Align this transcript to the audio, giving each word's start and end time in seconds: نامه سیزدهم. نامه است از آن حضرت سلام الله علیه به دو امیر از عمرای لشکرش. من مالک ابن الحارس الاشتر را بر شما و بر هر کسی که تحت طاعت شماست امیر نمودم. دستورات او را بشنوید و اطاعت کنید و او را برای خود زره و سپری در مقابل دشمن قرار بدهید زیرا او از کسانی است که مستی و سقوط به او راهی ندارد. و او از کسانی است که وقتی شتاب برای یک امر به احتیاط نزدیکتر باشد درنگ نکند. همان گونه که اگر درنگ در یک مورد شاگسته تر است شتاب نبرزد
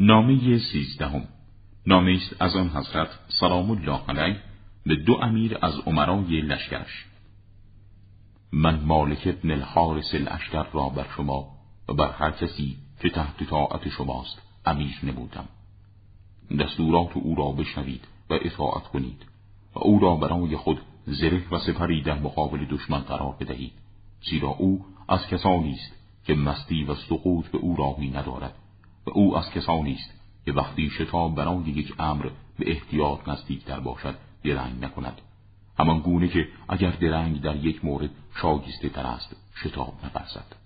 نامه 0.00 0.58
سیزدهم. 0.58 1.24
نامه 1.86 2.12
است 2.12 2.42
از 2.42 2.56
آن 2.56 2.68
حضرت 2.68 3.08
سلام 3.28 3.70
الله 3.70 4.00
علیه 4.08 4.36
به 4.86 4.96
دو 4.96 5.14
امیر 5.22 5.58
از 5.62 5.78
عمرای 5.86 6.40
لشکرش. 6.40 7.06
من 8.52 8.80
مالک 8.80 9.22
ابن 9.26 9.50
الحارس 9.50 10.14
الاشتر 10.14 10.66
را 10.72 10.88
بر 10.88 11.06
شما 11.16 11.48
و 11.88 11.94
بر 11.94 12.12
هر 12.12 12.30
کسی 12.30 12.76
که 13.00 13.10
تحت 13.10 13.44
طاعت 13.44 13.88
شماست 13.88 14.42
امیر 14.66 14.98
نمودم. 15.02 15.48
دستورات 16.60 17.16
او 17.16 17.34
را 17.34 17.52
بشنوید 17.52 18.04
و 18.30 18.34
اطاعت 18.42 18.82
کنید 18.82 19.26
و 19.74 19.78
او 19.78 19.98
را 19.98 20.16
برای 20.16 20.56
خود 20.56 20.80
زره 21.06 21.42
و 21.50 21.58
سپری 21.58 22.02
در 22.02 22.18
مقابل 22.18 22.64
دشمن 22.64 23.00
قرار 23.00 23.36
بدهید 23.40 23.72
زیرا 24.30 24.48
او 24.48 24.84
از 25.08 25.26
کسانی 25.26 25.72
است 25.72 25.92
که 26.24 26.34
مستی 26.34 26.84
و 26.84 26.94
سقوط 26.94 27.46
به 27.46 27.58
او 27.58 27.76
راهی 27.76 28.10
ندارد. 28.10 28.54
و 29.08 29.10
او 29.14 29.36
از 29.36 29.50
کسانی 29.50 29.92
است 29.94 30.10
که 30.44 30.52
وقتی 30.52 30.90
شتاب 30.90 31.34
برای 31.34 31.64
یک 31.64 31.94
امر 31.98 32.30
به 32.58 32.70
احتیاط 32.70 33.28
نزدیکتر 33.28 33.80
باشد 33.80 34.14
درنگ 34.44 34.84
نکند. 34.84 35.20
همان 35.78 36.00
گونه 36.00 36.28
که 36.28 36.48
اگر 36.68 36.90
درنگ 36.90 37.40
در 37.40 37.56
یک 37.56 37.84
مورد 37.84 38.10
شاگسته 38.42 38.88
تر 38.88 39.06
است 39.06 39.36
شتاب 39.54 39.94
نبرزد 40.04 40.56